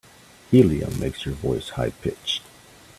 [0.49, 2.41] Helium makes your voice high pitched.